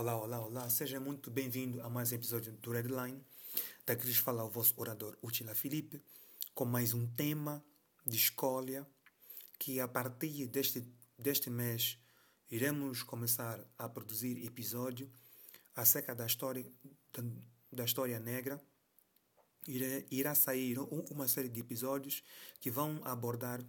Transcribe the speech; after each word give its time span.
Olá, 0.00 0.16
olá, 0.16 0.40
olá, 0.40 0.70
seja 0.70 0.98
muito 0.98 1.30
bem-vindo 1.30 1.82
a 1.82 1.90
mais 1.90 2.10
um 2.10 2.14
episódio 2.14 2.54
do 2.54 2.70
Redline. 2.70 3.22
Daqui 3.84 4.06
lhes 4.06 4.16
fala 4.16 4.42
o 4.42 4.48
vosso 4.48 4.72
orador 4.80 5.14
Utila 5.22 5.54
Felipe, 5.54 6.02
com 6.54 6.64
mais 6.64 6.94
um 6.94 7.06
tema 7.06 7.62
de 8.06 8.16
escolha 8.16 8.86
que 9.58 9.78
a 9.78 9.86
partir 9.86 10.46
deste, 10.46 10.90
deste 11.18 11.50
mês 11.50 11.98
iremos 12.50 13.02
começar 13.02 13.62
a 13.76 13.90
produzir 13.90 14.42
episódio 14.42 15.12
acerca 15.76 16.14
da 16.14 16.24
história, 16.24 16.64
da, 17.70 17.84
história 17.84 18.18
negra. 18.18 18.58
Irá, 19.68 20.02
irá 20.10 20.34
sair 20.34 20.78
uma 21.10 21.28
série 21.28 21.50
de 21.50 21.60
episódios 21.60 22.24
que 22.58 22.70
vão 22.70 23.02
abordar 23.04 23.62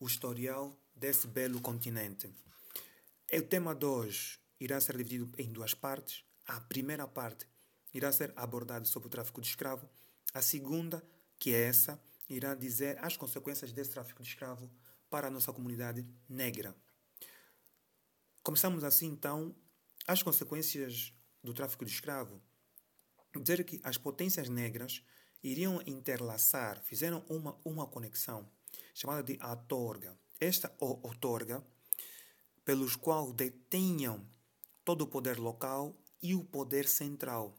o 0.00 0.06
historial 0.06 0.74
desse 0.96 1.26
belo 1.26 1.60
continente. 1.60 2.34
O 3.30 3.42
tema 3.42 3.74
de 3.74 3.84
hoje 3.84 4.47
irá 4.60 4.80
ser 4.80 4.96
dividido 4.96 5.30
em 5.38 5.52
duas 5.52 5.74
partes. 5.74 6.24
A 6.46 6.60
primeira 6.60 7.06
parte 7.06 7.46
irá 7.92 8.10
ser 8.12 8.32
abordada 8.36 8.84
sobre 8.84 9.06
o 9.06 9.10
tráfico 9.10 9.40
de 9.40 9.48
escravo. 9.48 9.88
A 10.34 10.42
segunda, 10.42 11.02
que 11.38 11.54
é 11.54 11.62
essa, 11.64 12.00
irá 12.28 12.54
dizer 12.54 12.98
as 13.02 13.16
consequências 13.16 13.72
desse 13.72 13.90
tráfico 13.90 14.22
de 14.22 14.28
escravo 14.28 14.70
para 15.08 15.28
a 15.28 15.30
nossa 15.30 15.52
comunidade 15.52 16.06
negra. 16.28 16.74
Começamos 18.42 18.84
assim 18.84 19.06
então 19.06 19.54
as 20.06 20.22
consequências 20.22 21.12
do 21.42 21.52
tráfico 21.54 21.84
de 21.84 21.92
escravo. 21.92 22.40
Dizer 23.36 23.64
que 23.64 23.80
as 23.84 23.96
potências 23.96 24.48
negras 24.48 25.02
iriam 25.42 25.80
interlaçar, 25.86 26.82
fizeram 26.82 27.24
uma, 27.28 27.58
uma 27.64 27.86
conexão 27.86 28.50
chamada 28.94 29.22
de 29.22 29.38
atorga. 29.40 30.18
Esta 30.40 30.74
outorga, 30.80 31.64
pelos 32.64 32.96
qual 32.96 33.32
detinham 33.32 34.26
todo 34.88 35.02
o 35.02 35.06
poder 35.06 35.38
local 35.38 35.94
e 36.22 36.34
o 36.34 36.42
poder 36.42 36.88
central. 36.88 37.54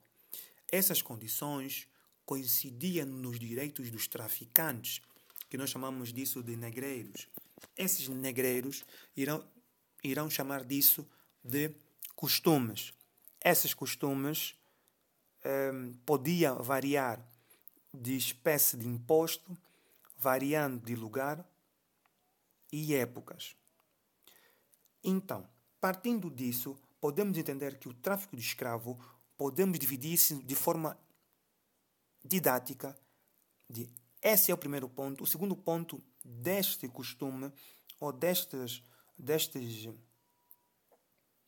Essas 0.71 0.99
condições 0.99 1.87
coincidiam 2.26 3.05
nos 3.05 3.37
direitos 3.37 3.91
dos 3.91 4.07
traficantes, 4.07 4.99
que 5.48 5.55
nós 5.55 5.70
chamamos 5.70 6.12
disso 6.12 6.41
de 6.41 6.55
negreiros. 6.55 7.27
Esses 7.77 8.07
negreiros 8.07 8.84
irão, 9.15 9.48
irão 10.04 10.27
chamar 10.27 10.63
disso 10.63 11.07
de 11.43 11.70
costumes. 12.15 12.93
Esses 13.45 13.76
costumes 13.76 14.55
um, 15.45 15.93
podia 16.07 16.55
variar 16.55 17.23
de 17.93 18.17
espécie 18.17 18.76
de 18.76 18.87
imposto, 18.87 19.55
variando 20.17 20.84
de 20.84 20.95
lugar 20.95 21.48
e 22.71 22.95
épocas. 22.95 23.55
Então, 25.04 25.48
partindo 25.79 26.32
disso, 26.32 26.76
podemos 26.99 27.37
entender 27.37 27.77
que 27.77 27.89
o 27.89 27.93
tráfico 27.93 28.35
de 28.35 28.41
escravo 28.41 28.99
podemos 29.37 29.79
dividir-se 29.79 30.35
de 30.43 30.55
forma 30.55 30.99
didática. 32.23 32.97
De, 33.69 33.89
esse 34.21 34.51
é 34.51 34.53
o 34.53 34.57
primeiro 34.57 34.89
ponto. 34.89 35.23
O 35.23 35.27
segundo 35.27 35.55
ponto 35.55 36.01
deste 36.23 36.87
costume 36.87 37.51
ou 37.99 38.11
destes, 38.11 38.83
destes, 39.17 39.89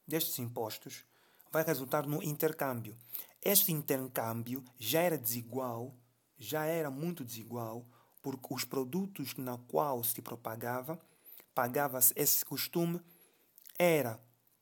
destes 0.08 0.40
impostos 0.40 1.06
vai 1.52 1.64
resultar 1.64 2.08
no 2.08 2.24
intercâmbio. 2.24 2.98
Este 3.42 3.72
intercâmbio 3.72 4.64
já 4.80 5.02
era 5.02 5.18
desigual, 5.18 5.96
já 6.38 6.66
era 6.66 6.90
muito 6.90 7.26
desigual, 7.26 7.86
porque 8.22 8.54
os 8.54 8.64
produtos 8.64 9.36
na 9.36 9.58
qual 9.58 10.04
se 10.04 10.22
propagava, 10.22 11.00
pagava-se 11.54 12.14
esse 12.16 12.46
costume, 12.46 13.02
era 13.78 14.20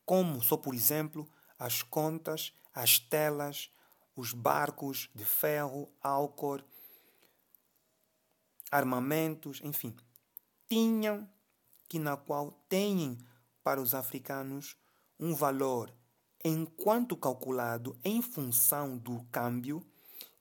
como 0.10 0.42
só 0.42 0.58
por 0.58 0.74
exemplo 0.74 1.30
as 1.60 1.84
contas, 1.84 2.52
as 2.74 2.98
telas, 2.98 3.72
os 4.16 4.34
barcos 4.34 5.08
de 5.14 5.24
ferro, 5.24 5.88
álcool, 6.02 6.64
armamentos, 8.72 9.62
enfim, 9.64 9.96
tinham 10.68 11.30
que 11.88 12.00
na 12.00 12.18
qual 12.18 12.50
têm 12.68 13.20
para 13.64 13.80
os 13.80 13.94
africanos 13.94 14.76
um 15.20 15.36
valor 15.36 15.94
enquanto 16.44 17.16
calculado 17.16 17.96
em 18.04 18.20
função 18.20 18.98
do 18.98 19.24
câmbio 19.26 19.86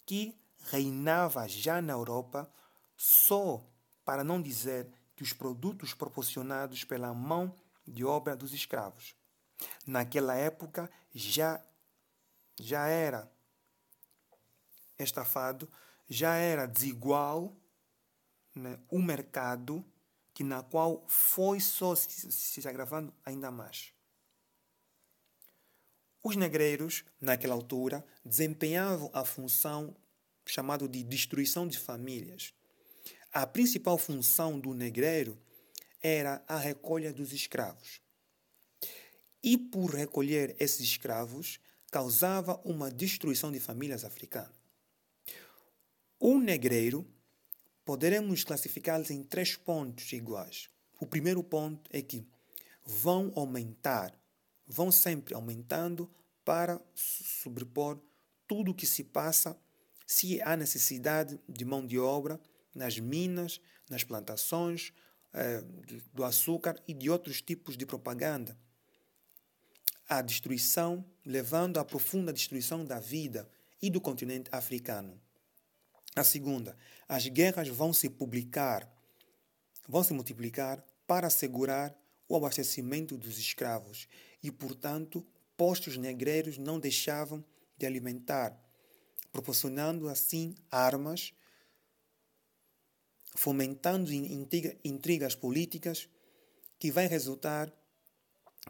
que 0.06 0.34
reinava 0.70 1.46
já 1.46 1.82
na 1.82 1.92
Europa, 1.92 2.50
só 2.96 3.62
para 4.02 4.24
não 4.24 4.40
dizer 4.40 4.90
que 5.14 5.22
os 5.22 5.34
produtos 5.34 5.92
proporcionados 5.92 6.84
pela 6.84 7.12
mão 7.12 7.54
de 7.86 8.02
obra 8.02 8.34
dos 8.34 8.54
escravos. 8.54 9.17
Naquela 9.86 10.34
época 10.34 10.90
já, 11.14 11.64
já 12.58 12.86
era 12.86 13.30
estafado, 14.98 15.70
já 16.08 16.34
era 16.34 16.66
desigual 16.66 17.56
né, 18.54 18.78
o 18.88 18.98
mercado 18.98 19.84
que 20.34 20.44
na 20.44 20.62
qual 20.62 21.04
foi 21.08 21.60
só 21.60 21.94
se, 21.94 22.30
se 22.30 22.68
agravando 22.68 23.12
ainda 23.24 23.50
mais. 23.50 23.92
Os 26.22 26.36
negreiros, 26.36 27.04
naquela 27.20 27.54
altura, 27.54 28.04
desempenhavam 28.24 29.10
a 29.12 29.24
função 29.24 29.96
chamada 30.44 30.88
de 30.88 31.02
destruição 31.02 31.66
de 31.66 31.78
famílias. 31.78 32.52
A 33.32 33.46
principal 33.46 33.98
função 33.98 34.58
do 34.58 34.74
negreiro 34.74 35.38
era 36.02 36.42
a 36.46 36.56
recolha 36.56 37.12
dos 37.12 37.32
escravos 37.32 38.00
e 39.42 39.56
por 39.56 39.94
recolher 39.94 40.56
esses 40.58 40.80
escravos 40.80 41.60
causava 41.90 42.60
uma 42.64 42.90
destruição 42.90 43.50
de 43.50 43.60
famílias 43.60 44.04
africanas. 44.04 44.56
O 46.18 46.38
negreiro 46.38 47.06
poderemos 47.84 48.44
classificá-los 48.44 49.10
em 49.10 49.22
três 49.22 49.56
pontos 49.56 50.12
iguais. 50.12 50.68
O 51.00 51.06
primeiro 51.06 51.42
ponto 51.42 51.88
é 51.92 52.02
que 52.02 52.26
vão 52.84 53.32
aumentar, 53.36 54.12
vão 54.66 54.90
sempre 54.90 55.34
aumentando 55.34 56.10
para 56.44 56.80
sobrepor 56.94 58.00
tudo 58.46 58.72
o 58.72 58.74
que 58.74 58.86
se 58.86 59.04
passa 59.04 59.56
se 60.06 60.40
há 60.42 60.56
necessidade 60.56 61.38
de 61.48 61.64
mão 61.64 61.86
de 61.86 61.98
obra 61.98 62.40
nas 62.74 62.98
minas, 62.98 63.60
nas 63.88 64.02
plantações 64.02 64.92
eh, 65.32 65.62
do 66.12 66.24
açúcar 66.24 66.82
e 66.88 66.94
de 66.94 67.10
outros 67.10 67.42
tipos 67.42 67.76
de 67.76 67.84
propaganda 67.84 68.58
à 70.08 70.22
destruição, 70.22 71.04
levando 71.24 71.78
à 71.78 71.84
profunda 71.84 72.32
destruição 72.32 72.84
da 72.84 72.98
vida 72.98 73.48
e 73.80 73.90
do 73.90 74.00
continente 74.00 74.48
africano. 74.50 75.20
A 76.16 76.24
segunda, 76.24 76.76
as 77.08 77.26
guerras 77.28 77.68
vão 77.68 77.92
se 77.92 78.08
publicar, 78.08 78.90
vão 79.86 80.02
se 80.02 80.12
multiplicar 80.12 80.82
para 81.06 81.26
assegurar 81.26 81.96
o 82.28 82.36
abastecimento 82.36 83.16
dos 83.16 83.38
escravos 83.38 84.08
e, 84.42 84.50
portanto, 84.50 85.26
postos 85.56 85.96
negreiros 85.96 86.58
não 86.58 86.78
deixavam 86.78 87.44
de 87.76 87.86
alimentar, 87.86 88.56
proporcionando 89.30 90.08
assim 90.08 90.54
armas, 90.70 91.32
fomentando 93.34 94.12
intrigas 94.12 95.34
políticas 95.34 96.08
que 96.78 96.90
vai 96.90 97.06
resultar, 97.06 97.72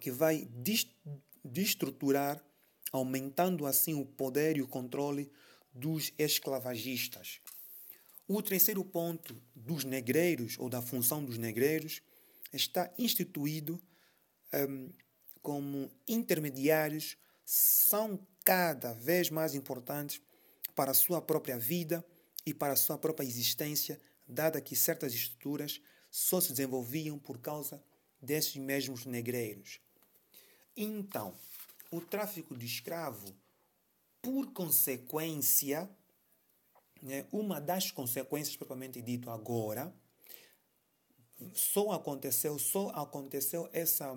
que 0.00 0.10
vai 0.10 0.44
destruturar, 1.44 2.42
aumentando 2.92 3.66
assim 3.66 3.94
o 3.94 4.04
poder 4.04 4.56
e 4.56 4.62
o 4.62 4.68
controle 4.68 5.30
dos 5.72 6.12
esclavagistas. 6.18 7.40
O 8.26 8.42
terceiro 8.42 8.84
ponto 8.84 9.40
dos 9.54 9.84
negreiros, 9.84 10.56
ou 10.58 10.68
da 10.68 10.82
função 10.82 11.24
dos 11.24 11.38
negreiros, 11.38 12.02
está 12.52 12.92
instituído 12.98 13.80
um, 14.52 14.90
como 15.40 15.90
intermediários, 16.06 17.16
são 17.44 18.26
cada 18.44 18.92
vez 18.92 19.30
mais 19.30 19.54
importantes 19.54 20.20
para 20.74 20.90
a 20.90 20.94
sua 20.94 21.22
própria 21.22 21.58
vida 21.58 22.04
e 22.44 22.52
para 22.52 22.74
a 22.74 22.76
sua 22.76 22.98
própria 22.98 23.26
existência, 23.26 24.00
dada 24.26 24.60
que 24.60 24.76
certas 24.76 25.14
estruturas 25.14 25.80
só 26.10 26.40
se 26.40 26.50
desenvolviam 26.50 27.18
por 27.18 27.38
causa 27.38 27.82
desses 28.20 28.56
mesmos 28.56 29.06
negreiros. 29.06 29.80
Então, 30.80 31.34
o 31.90 32.00
tráfico 32.00 32.56
de 32.56 32.64
escravo, 32.64 33.34
por 34.22 34.52
consequência, 34.52 35.90
né, 37.02 37.26
uma 37.32 37.60
das 37.60 37.90
consequências 37.90 38.56
propriamente 38.56 39.02
dito 39.02 39.28
agora, 39.28 39.92
só 41.52 41.90
aconteceu, 41.90 42.56
só 42.60 42.90
aconteceu 42.90 43.68
essa, 43.72 44.16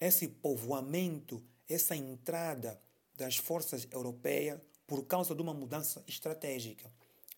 esse 0.00 0.28
povoamento, 0.28 1.42
essa 1.68 1.96
entrada 1.96 2.80
das 3.16 3.36
forças 3.36 3.88
europeias 3.90 4.60
por 4.86 5.04
causa 5.06 5.34
de 5.34 5.42
uma 5.42 5.52
mudança 5.52 6.04
estratégica. 6.06 6.88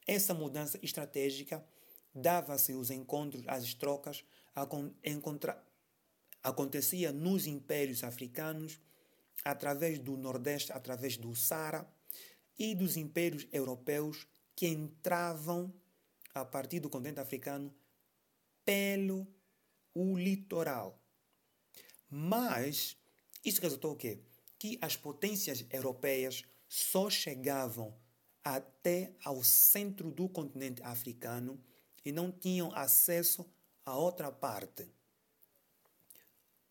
Essa 0.07 0.35
mudança 0.35 0.79
estratégica 0.83 1.67
dava-se 2.15 2.75
os 2.75 2.91
encontros, 2.91 3.49
as 3.49 3.73
trocas, 3.73 4.23
a 4.55 4.69
encontrar 5.03 5.65
acontecia 6.45 7.11
nos 7.11 7.47
impérios 7.47 8.05
africanos 8.05 8.79
através 9.43 9.99
do 9.99 10.17
Nordeste, 10.17 10.71
através 10.73 11.17
do 11.17 11.35
Sara 11.35 11.89
e 12.59 12.75
dos 12.75 12.99
impérios 12.99 13.47
europeus 13.51 14.29
que 14.55 14.69
entravam 14.69 15.73
a 16.35 16.45
partir 16.45 16.81
do 16.81 16.91
continente 16.91 17.19
africano 17.19 17.75
pelo 18.65 19.27
o 19.95 20.17
litoral. 20.17 21.01
Mas 22.11 22.97
isso 23.45 23.61
resultou 23.61 23.93
o 23.93 23.97
quê? 23.97 24.21
Que 24.59 24.79
as 24.81 24.97
potências 24.97 25.65
europeias 25.71 26.45
só 26.69 27.09
chegavam 27.09 27.97
até 28.43 29.15
ao 29.25 29.43
centro 29.43 30.11
do 30.11 30.29
continente 30.29 30.83
africano 30.83 31.59
e 32.05 32.13
não 32.13 32.31
tinham 32.31 32.71
acesso 32.75 33.47
a 33.85 33.97
outra 33.97 34.31
parte. 34.31 34.91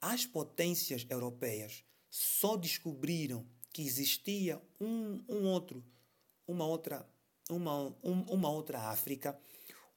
As 0.05 0.25
potências 0.25 1.05
europeias 1.09 1.81
só 2.09 2.57
descobriram 2.57 3.47
que 3.71 3.81
existia 3.81 4.61
um, 4.77 5.23
um 5.29 5.45
outro, 5.45 5.81
uma 6.45 6.65
outra, 6.65 7.07
uma, 7.49 7.87
um, 8.03 8.21
uma 8.23 8.49
outra 8.49 8.81
África, 8.89 9.39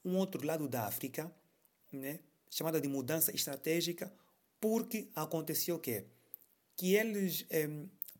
um 0.04 0.16
outro 0.16 0.46
lado 0.46 0.68
da 0.68 0.86
África, 0.86 1.28
né, 1.92 2.20
chamada 2.48 2.80
de 2.80 2.86
mudança 2.86 3.34
estratégica, 3.34 4.14
porque 4.60 5.08
aconteceu 5.12 5.74
o 5.74 5.80
quê? 5.80 6.06
Que 6.76 6.94
eles, 6.94 7.44
eh, 7.50 7.68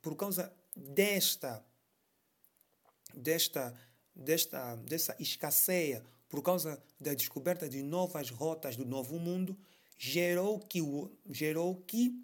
por 0.03 0.17
causa 0.17 0.53
desta, 0.75 1.65
desta, 3.15 3.79
desta, 4.13 4.75
dessa 4.75 5.15
escasseia, 5.21 6.05
por 6.29 6.43
causa 6.43 6.83
da 7.01 7.15
descoberta 7.15 7.69
de 7.69 7.81
novas 7.81 8.29
rotas 8.29 8.77
do 8.77 8.85
Novo 8.85 9.21
Mundo, 9.21 9.57
gerou 9.97 10.59
que 10.59 10.83
o, 10.83 11.11
gerou 11.31 11.77
que 11.83 12.23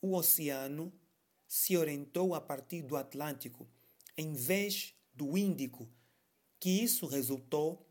o 0.00 0.14
oceano 0.14 0.92
se 1.46 1.76
orientou 1.76 2.34
a 2.34 2.40
partir 2.40 2.82
do 2.82 2.96
Atlântico, 2.96 3.68
em 4.16 4.32
vez 4.32 4.94
do 5.12 5.36
Índico, 5.36 5.88
que 6.58 6.70
isso 6.70 7.06
resultou 7.06 7.86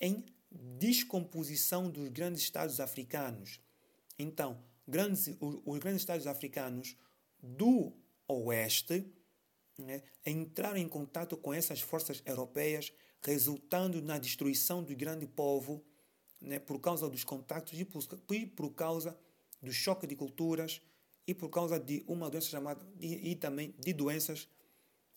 em 0.00 0.24
descomposição 0.50 1.90
dos 1.90 2.08
grandes 2.08 2.42
estados 2.42 2.80
africanos. 2.80 3.60
Então, 4.18 4.62
grandes, 4.86 5.28
os, 5.40 5.78
grandes 5.78 6.02
estados 6.02 6.26
africanos 6.26 6.96
do 7.42 7.92
oeste 8.28 9.12
né, 9.78 10.02
entraram 10.24 10.76
em 10.76 10.88
contato 10.88 11.36
com 11.36 11.52
essas 11.52 11.80
forças 11.80 12.22
europeias, 12.24 12.92
resultando 13.22 14.02
na 14.02 14.18
destruição 14.18 14.82
do 14.82 14.94
grande 14.96 15.26
povo 15.26 15.84
né, 16.42 16.58
por 16.58 16.78
causa 16.80 17.08
dos 17.08 17.24
contactos 17.24 17.78
e 17.78 17.84
por, 17.84 18.02
e 18.30 18.46
por 18.46 18.70
causa 18.70 19.16
do 19.62 19.72
choque 19.72 20.06
de 20.06 20.16
culturas 20.16 20.82
e 21.26 21.34
por 21.34 21.48
causa 21.48 21.78
de 21.78 22.04
uma 22.06 22.28
doença 22.28 22.48
chamada 22.48 22.84
e, 23.00 23.30
e 23.30 23.36
também 23.36 23.74
de 23.78 23.92
doenças 23.92 24.48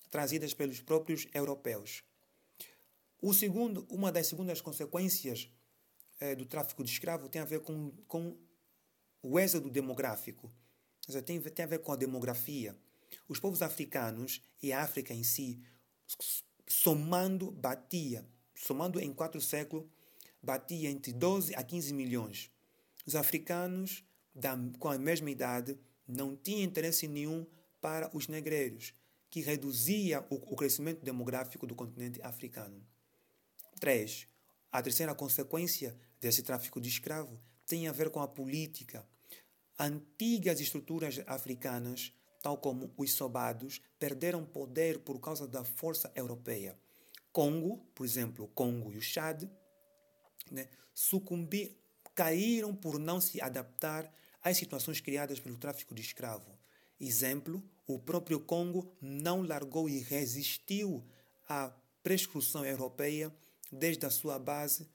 trazidas 0.09 0.53
pelos 0.53 0.81
próprios 0.81 1.27
europeus. 1.33 2.03
O 3.21 3.33
segundo, 3.33 3.85
uma 3.89 4.11
das 4.11 4.27
segundas 4.27 4.61
consequências 4.61 5.49
eh, 6.19 6.35
do 6.35 6.45
tráfico 6.45 6.83
de 6.83 6.91
escravo 6.91 7.27
tem 7.27 7.41
a 7.41 7.45
ver 7.45 7.61
com, 7.61 7.91
com 8.07 8.37
o 9.21 9.39
êxodo 9.39 9.69
demográfico. 9.69 10.51
Tem, 11.25 11.41
tem 11.41 11.65
a 11.65 11.67
ver 11.67 11.79
com 11.79 11.91
a 11.91 11.95
demografia. 11.95 12.77
Os 13.27 13.39
povos 13.39 13.61
africanos 13.61 14.41
e 14.61 14.71
a 14.71 14.81
África 14.81 15.13
em 15.13 15.23
si, 15.23 15.59
somando, 16.67 17.51
batia, 17.51 18.25
somando 18.53 18.99
em 18.99 19.11
quatro 19.13 19.41
séculos, 19.41 19.87
batia 20.45 20.89
entre 20.89 21.11
12 21.11 21.55
a 21.55 21.63
15 21.63 21.93
milhões. 21.93 22.51
Os 23.05 23.15
africanos, 23.15 24.03
da, 24.33 24.55
com 24.79 24.87
a 24.87 24.97
mesma 24.97 25.29
idade, 25.31 25.77
não 26.07 26.35
tinham 26.35 26.61
interesse 26.61 27.07
nenhum 27.07 27.45
para 27.81 28.15
os 28.15 28.27
negreiros, 28.27 28.93
que 29.29 29.41
reduzia 29.41 30.21
o, 30.29 30.35
o 30.35 30.55
crescimento 30.55 31.03
demográfico 31.03 31.65
do 31.65 31.75
continente 31.75 32.21
africano. 32.21 32.85
3. 33.79 34.27
A 34.71 34.81
terceira 34.81 35.15
consequência 35.15 35.97
desse 36.21 36.43
tráfico 36.43 36.79
de 36.79 36.89
escravo 36.89 37.39
tem 37.65 37.87
a 37.87 37.91
ver 37.91 38.09
com 38.09 38.19
a 38.19 38.27
política. 38.27 39.07
Antigas 39.79 40.59
estruturas 40.59 41.21
africanas, 41.25 42.13
tal 42.41 42.57
como 42.57 42.93
os 42.95 43.11
sobados, 43.13 43.81
perderam 43.97 44.45
poder 44.45 44.99
por 44.99 45.19
causa 45.19 45.47
da 45.47 45.63
força 45.63 46.11
europeia. 46.15 46.77
Congo, 47.31 47.77
por 47.93 48.05
exemplo, 48.05 48.47
Congo 48.49 48.93
e 48.93 48.97
o 48.97 49.01
Chad, 49.01 49.43
né, 50.51 50.67
sucumbi, 50.93 51.77
caíram 52.13 52.73
por 52.75 52.97
não 52.99 53.19
se 53.19 53.41
adaptar 53.41 54.11
às 54.41 54.57
situações 54.57 55.01
criadas 55.01 55.39
pelo 55.39 55.57
tráfico 55.57 55.93
de 55.93 56.01
escravo. 56.01 56.57
Exemplo, 56.99 57.63
o 57.87 57.99
próprio 57.99 58.39
Congo 58.39 58.95
não 59.01 59.41
largou 59.41 59.89
e 59.89 59.99
resistiu 59.99 61.05
à 61.47 61.73
prescrição 62.01 62.65
europeia 62.65 63.33
desde 63.71 64.05
a 64.05 64.09
sua 64.09 64.39
base, 64.39 64.87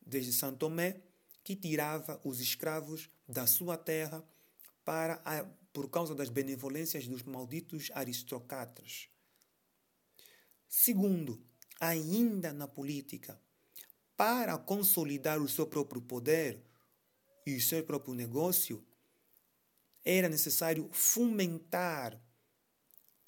desde 0.00 0.32
São 0.32 0.54
Tomé, 0.54 1.00
que 1.42 1.56
tirava 1.56 2.20
os 2.24 2.40
escravos 2.40 3.08
da 3.26 3.46
sua 3.46 3.76
terra 3.76 4.22
para 4.84 5.20
a, 5.24 5.44
por 5.72 5.88
causa 5.90 6.14
das 6.14 6.28
benevolências 6.28 7.06
dos 7.06 7.22
malditos 7.22 7.90
aristocratas. 7.94 9.08
Segundo, 10.68 11.42
ainda 11.80 12.52
na 12.52 12.68
política, 12.68 13.40
para 14.18 14.58
consolidar 14.58 15.40
o 15.40 15.48
seu 15.48 15.64
próprio 15.64 16.02
poder 16.02 16.60
e 17.46 17.54
o 17.54 17.60
seu 17.60 17.84
próprio 17.84 18.14
negócio, 18.14 18.84
era 20.04 20.28
necessário 20.28 20.90
fomentar 20.92 22.20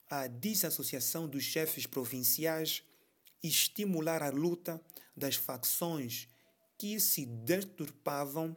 a 0.08 0.26
desassociação 0.26 1.28
dos 1.28 1.44
chefes 1.44 1.86
provinciais 1.86 2.82
estimular 3.40 4.20
a 4.20 4.30
luta 4.30 4.82
das 5.16 5.36
facções 5.36 6.28
que 6.76 6.98
se 6.98 7.24
deturpavam 7.24 8.56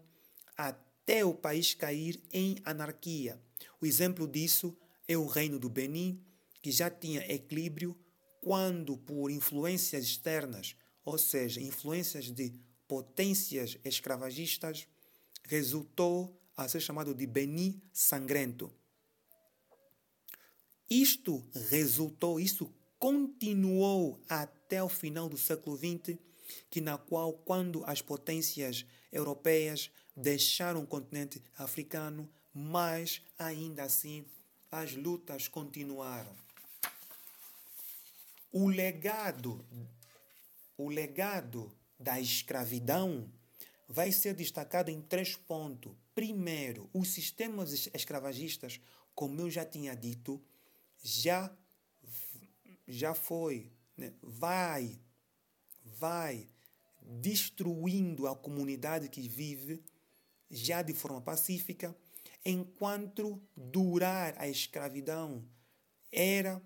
até 0.57 1.23
o 1.23 1.35
país 1.35 1.75
cair 1.75 2.19
em 2.33 2.57
anarquia. 2.65 3.39
O 3.79 3.85
exemplo 3.85 4.27
disso 4.27 4.75
é 5.07 5.15
o 5.15 5.27
reino 5.27 5.59
do 5.59 5.69
Benin, 5.69 6.19
que 6.63 6.71
já 6.71 6.89
tinha 6.89 7.31
equilíbrio 7.31 7.95
quando, 8.41 8.97
por 8.97 9.29
influências 9.29 10.03
externas, 10.03 10.75
ou 11.05 11.17
seja, 11.17 11.61
influências 11.61 12.31
de 12.31 12.53
potências 12.87 13.77
escravagistas, 13.83 14.87
resultou 15.45 16.39
a 16.55 16.67
ser 16.67 16.79
chamado 16.79 17.13
de 17.13 17.25
Benin 17.25 17.81
sangrento. 17.91 18.71
Isto 20.89 21.43
resultou, 21.69 22.39
isso 22.39 22.71
continuou 22.99 24.21
até 24.29 24.83
o 24.83 24.89
final 24.89 25.27
do 25.27 25.37
século 25.37 25.77
XX, 25.77 26.17
que 26.69 26.81
na 26.81 26.97
qual, 26.97 27.33
quando 27.33 27.83
as 27.85 28.01
potências 28.01 28.85
europeias 29.11 29.89
deixaram 30.15 30.83
o 30.83 30.87
continente 30.87 31.41
africano, 31.57 32.29
mas 32.53 33.21
ainda 33.37 33.83
assim 33.83 34.25
as 34.71 34.93
lutas 34.95 35.47
continuaram. 35.47 36.35
O 38.51 38.67
legado, 38.67 39.65
o 40.77 40.89
legado 40.89 41.75
da 41.99 42.19
escravidão 42.19 43.31
vai 43.87 44.11
ser 44.11 44.33
destacado 44.33 44.89
em 44.89 45.01
três 45.01 45.35
pontos. 45.35 45.93
Primeiro, 46.15 46.89
os 46.93 47.09
sistemas 47.09 47.89
escravagistas, 47.93 48.79
como 49.13 49.41
eu 49.41 49.49
já 49.49 49.65
tinha 49.65 49.95
dito, 49.95 50.41
já 51.01 51.55
já 52.87 53.13
foi, 53.13 53.71
né? 53.95 54.13
vai, 54.21 54.99
vai 55.83 56.49
destruindo 57.01 58.27
a 58.27 58.35
comunidade 58.35 59.09
que 59.09 59.27
vive 59.27 59.83
já 60.49 60.81
de 60.81 60.93
forma 60.93 61.21
pacífica, 61.21 61.95
enquanto 62.45 63.41
durar 63.55 64.35
a 64.37 64.47
escravidão 64.47 65.43
era 66.11 66.61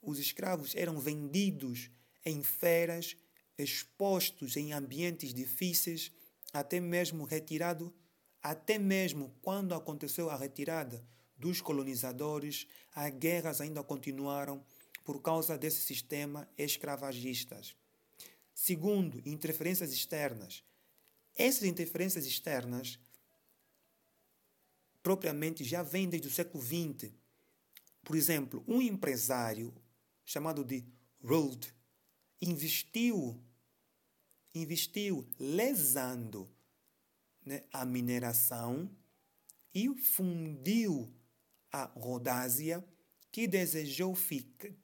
os 0.00 0.18
escravos 0.18 0.74
eram 0.74 0.98
vendidos 0.98 1.90
em 2.24 2.42
feiras, 2.42 3.16
expostos 3.58 4.56
em 4.56 4.72
ambientes 4.72 5.32
difíceis, 5.32 6.10
até 6.52 6.80
mesmo 6.80 7.24
retirado, 7.24 7.94
até 8.42 8.78
mesmo 8.78 9.34
quando 9.42 9.74
aconteceu 9.74 10.30
a 10.30 10.36
retirada 10.36 11.04
dos 11.36 11.60
colonizadores, 11.60 12.66
as 12.94 13.12
guerras 13.12 13.60
ainda 13.60 13.82
continuaram 13.82 14.64
por 15.04 15.20
causa 15.20 15.58
desse 15.58 15.80
sistema 15.80 16.48
escravagistas. 16.56 17.76
Segundo, 18.54 19.20
interferências 19.26 19.92
externas. 19.92 20.62
Essas 21.36 21.64
interferências 21.64 22.26
externas 22.26 22.98
propriamente 25.02 25.64
já 25.64 25.82
vêm 25.82 26.08
desde 26.08 26.28
o 26.28 26.30
século 26.30 26.62
XX. 26.62 27.12
Por 28.04 28.16
exemplo, 28.16 28.62
um 28.68 28.80
empresário 28.80 29.74
chamado 30.24 30.64
de 30.64 30.84
Rold 31.24 31.74
investiu 32.42 33.40
investiu 34.54 35.26
lesando 35.38 36.48
né, 37.44 37.64
a 37.72 37.84
mineração 37.84 38.90
e 39.74 39.88
fundiu 39.96 41.10
a 41.70 41.84
Rodásia, 41.84 42.84
que 43.30 43.46
desejou 43.48 44.14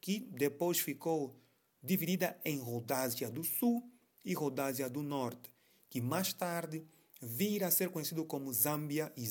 que 0.00 0.20
depois 0.20 0.80
ficou 0.80 1.38
dividida 1.82 2.40
em 2.44 2.58
Rodásia 2.58 3.30
do 3.30 3.44
Sul 3.44 3.92
e 4.24 4.32
Rodásia 4.32 4.88
do 4.88 5.02
Norte, 5.02 5.52
que 5.90 6.00
mais 6.00 6.32
tarde 6.32 6.82
vira 7.20 7.66
a 7.66 7.70
ser 7.70 7.90
conhecido 7.90 8.24
como 8.24 8.52
Zâmbia 8.52 9.12
e 9.16 9.26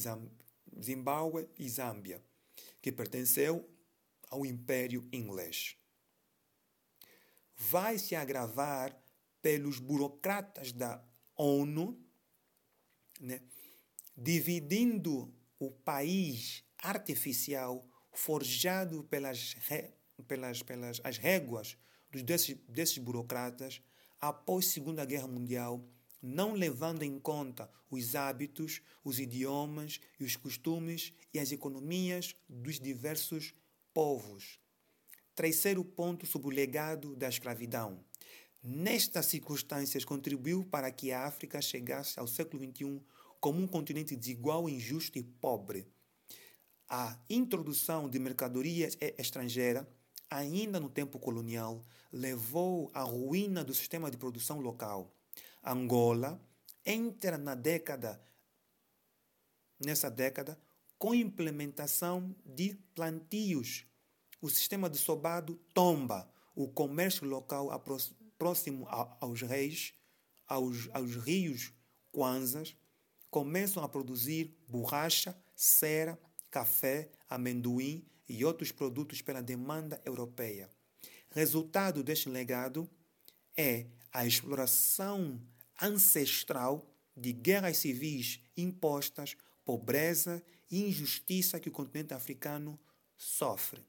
Zimbábue 0.79 1.49
e 1.57 1.67
Zâmbia, 1.67 2.23
que 2.79 2.91
pertenceu 2.91 3.67
ao 4.29 4.45
Império 4.45 5.07
Inglês. 5.11 5.75
Vai 7.57 7.97
se 7.97 8.15
agravar 8.15 8.95
pelos 9.41 9.79
burocratas 9.79 10.71
da 10.71 11.03
ONU, 11.35 11.99
né, 13.19 13.41
dividindo 14.15 15.33
o 15.59 15.71
país 15.71 16.63
artificial 16.77 17.87
forjado 18.11 19.03
pelas, 19.05 19.55
pelas, 20.27 20.61
pelas 20.63 21.01
as 21.03 21.17
réguas 21.17 21.77
dos, 22.09 22.23
desses, 22.23 22.57
desses 22.67 22.97
burocratas 22.97 23.81
após 24.19 24.67
a 24.67 24.71
Segunda 24.71 25.05
Guerra 25.05 25.27
Mundial, 25.27 25.83
não 26.21 26.53
levando 26.53 27.03
em 27.03 27.19
conta 27.19 27.69
os 27.89 28.15
hábitos, 28.15 28.81
os 29.03 29.19
idiomas 29.19 29.99
e 30.19 30.23
os 30.23 30.35
costumes 30.35 31.13
e 31.33 31.39
as 31.39 31.51
economias 31.51 32.35
dos 32.49 32.79
diversos 32.79 33.53
povos. 33.93 34.59
Terceiro 35.37 35.85
ponto 35.85 36.25
sobre 36.25 36.47
o 36.47 36.49
legado 36.49 37.15
da 37.15 37.29
escravidão. 37.29 38.03
Nestas 38.63 39.27
circunstâncias, 39.27 40.03
contribuiu 40.03 40.65
para 40.65 40.89
que 40.89 41.11
a 41.11 41.27
África 41.27 41.61
chegasse 41.61 42.19
ao 42.19 42.25
século 42.25 42.63
XXI 42.63 42.99
como 43.39 43.61
um 43.61 43.67
continente 43.67 44.15
desigual, 44.15 44.67
injusto 44.67 45.19
e 45.19 45.23
pobre. 45.23 45.87
A 46.89 47.19
introdução 47.29 48.09
de 48.09 48.17
mercadorias 48.17 48.97
estrangeiras, 48.99 49.85
ainda 50.27 50.79
no 50.79 50.89
tempo 50.89 51.19
colonial, 51.19 51.85
levou 52.11 52.89
à 52.91 53.03
ruína 53.03 53.63
do 53.63 53.75
sistema 53.75 54.09
de 54.09 54.17
produção 54.17 54.59
local. 54.59 55.15
Angola 55.63 56.41
entra 56.83 57.37
na 57.37 57.53
década 57.53 58.19
nessa 59.85 60.09
década 60.09 60.59
com 60.97 61.13
implementação 61.13 62.35
de 62.43 62.73
plantios. 62.95 63.85
O 64.39 64.49
sistema 64.49 64.89
de 64.89 64.97
sobado 64.97 65.55
tomba, 65.73 66.31
o 66.55 66.67
comércio 66.67 67.27
local 67.27 67.69
próximo 68.37 68.87
aos 69.19 69.41
reis, 69.41 69.93
aos, 70.47 70.87
aos 70.93 71.15
rios 71.15 71.73
Kwanzas, 72.11 72.75
começam 73.31 73.83
a 73.83 73.89
produzir 73.89 74.55
borracha, 74.67 75.35
cera, 75.55 76.19
café, 76.51 77.09
amendoim 77.29 78.05
e 78.29 78.45
outros 78.45 78.71
produtos 78.71 79.21
pela 79.21 79.41
demanda 79.41 80.01
europeia. 80.05 80.69
Resultado 81.31 82.03
deste 82.03 82.29
legado 82.29 82.89
é 83.55 83.87
a 84.11 84.25
exploração 84.25 85.41
ancestral 85.81 86.89
de 87.15 87.33
guerras 87.33 87.77
civis 87.77 88.39
impostas, 88.55 89.35
pobreza 89.65 90.43
e 90.69 90.83
injustiça 90.87 91.59
que 91.59 91.69
o 91.69 91.71
continente 91.71 92.13
africano 92.13 92.79
sofre. 93.15 93.83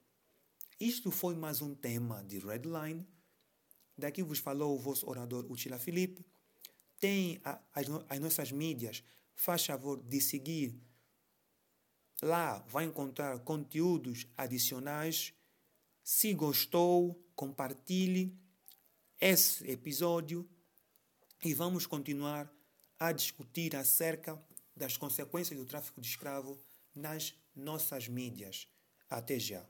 Isto 0.81 1.11
foi 1.11 1.35
mais 1.35 1.61
um 1.61 1.75
tema 1.75 2.23
de 2.23 2.39
Redline. 2.39 3.05
Daqui 3.97 4.23
vos 4.23 4.39
falou 4.39 4.77
o 4.77 4.79
vosso 4.79 5.11
orador 5.11 5.45
Uchila 5.51 5.77
Felipe. 5.77 6.25
Tem 7.01 7.41
as, 7.43 7.87
as 8.09 8.21
nossas 8.21 8.53
mídias. 8.53 9.03
Faz 9.35 9.67
favor 9.67 10.01
de 10.01 10.21
seguir. 10.21 10.81
Lá 12.23 12.61
vai 12.69 12.85
encontrar 12.85 13.41
conteúdos 13.41 14.29
adicionais. 14.37 15.35
Se 16.05 16.33
gostou, 16.33 17.29
compartilhe 17.35 18.39
esse 19.21 19.69
episódio 19.69 20.49
e 21.43 21.55
vamos 21.55 21.87
continuar 21.87 22.49
a 23.01 23.11
discutir 23.11 23.75
acerca 23.75 24.41
das 24.77 24.97
consequências 24.97 25.59
do 25.59 25.67
tráfico 25.67 26.01
de 26.01 26.09
escravo 26.09 26.57
nas 26.95 27.35
nossas 27.53 28.07
mídias. 28.07 28.69
Até 29.11 29.41
já. 29.41 29.69